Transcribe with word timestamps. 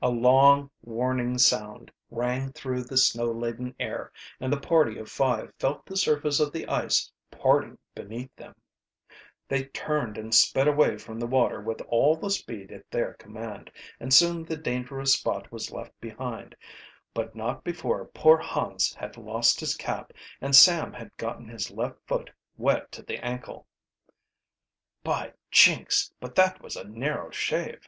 Ca 0.00 0.06
a 0.06 0.08
ac 0.10 0.14
ck! 0.16 0.20
A 0.20 0.22
long 0.22 0.70
warning 0.80 1.36
sound 1.36 1.92
rang 2.10 2.50
through 2.50 2.82
the 2.82 2.96
snow 2.96 3.30
laden 3.30 3.74
air 3.78 4.10
and 4.40 4.50
the 4.50 4.58
party 4.58 4.98
of 4.98 5.10
five 5.10 5.52
felt 5.58 5.84
the 5.84 5.98
surface 5.98 6.40
of 6.40 6.50
the 6.50 6.66
ice 6.66 7.12
parting 7.30 7.76
beneath 7.94 8.34
them. 8.36 8.54
They 9.48 9.64
turned 9.64 10.16
and 10.16 10.34
sped 10.34 10.66
away 10.66 10.96
from 10.96 11.20
the 11.20 11.26
water 11.26 11.60
with 11.60 11.82
all 11.90 12.16
the 12.16 12.30
speed 12.30 12.72
at 12.72 12.90
their 12.90 13.12
command, 13.18 13.70
and 14.00 14.14
soon 14.14 14.44
the 14.44 14.56
dangerous 14.56 15.12
spot 15.12 15.52
was 15.52 15.70
left 15.70 15.92
behind, 16.00 16.56
but 17.12 17.34
not 17.36 17.62
before 17.62 18.06
poor 18.14 18.38
Hans 18.38 18.94
had 18.94 19.18
lost 19.18 19.60
his 19.60 19.74
cap 19.76 20.14
and 20.40 20.56
Sam 20.56 20.94
had 20.94 21.14
gotten 21.18 21.48
his 21.50 21.70
left 21.70 21.98
foot 22.06 22.30
wet 22.56 22.90
to 22.92 23.02
the 23.02 23.22
ankle. 23.22 23.66
"By 25.04 25.34
jinks! 25.50 26.10
but 26.18 26.34
that 26.36 26.62
was 26.62 26.76
a 26.76 26.84
narrow 26.84 27.30
shave!" 27.30 27.86